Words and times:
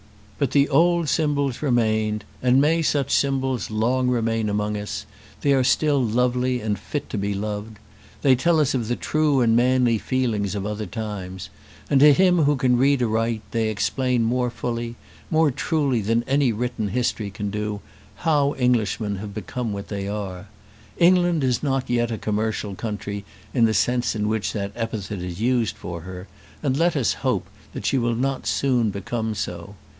But 0.39 0.49
the 0.49 0.67
old 0.69 1.07
symbols 1.07 1.61
remained, 1.61 2.23
and 2.41 2.59
may 2.59 2.81
such 2.81 3.11
symbols 3.13 3.69
long 3.69 4.07
remain 4.07 4.49
among 4.49 4.75
us; 4.75 5.05
they 5.41 5.53
are 5.53 5.63
still 5.63 6.01
lovely 6.03 6.59
and 6.59 6.79
fit 6.79 7.07
to 7.11 7.17
be 7.19 7.35
loved. 7.35 7.77
They 8.23 8.35
tell 8.35 8.59
us 8.59 8.73
of 8.73 8.87
the 8.87 8.95
true 8.95 9.41
and 9.41 9.55
manly 9.55 9.99
feelings 9.99 10.55
of 10.55 10.65
other 10.65 10.87
times; 10.87 11.51
and 11.91 11.99
to 11.99 12.11
him 12.13 12.39
who 12.45 12.55
can 12.55 12.75
read 12.75 13.03
aright, 13.03 13.43
they 13.51 13.69
explain 13.69 14.23
more 14.23 14.49
fully, 14.49 14.95
more 15.29 15.51
truly 15.51 16.01
than 16.01 16.23
any 16.27 16.51
written 16.51 16.87
history 16.87 17.29
can 17.29 17.51
do, 17.51 17.79
how 18.15 18.55
Englishmen 18.55 19.17
have 19.17 19.35
become 19.35 19.71
what 19.71 19.89
they 19.89 20.07
are. 20.07 20.47
England 20.97 21.43
is 21.43 21.61
not 21.61 21.87
yet 21.87 22.09
a 22.09 22.17
commercial 22.17 22.73
country 22.73 23.23
in 23.53 23.65
the 23.65 23.75
sense 23.75 24.15
in 24.15 24.27
which 24.27 24.53
that 24.53 24.71
epithet 24.75 25.19
is 25.21 25.39
used 25.39 25.75
for 25.75 26.01
her; 26.01 26.27
and 26.63 26.75
let 26.77 26.95
us 26.95 27.09
still 27.09 27.21
hope 27.21 27.47
that 27.73 27.85
she 27.85 27.99
will 27.99 28.15
not 28.15 28.47
soon 28.47 28.89
become 28.89 29.35
so. 29.35 29.75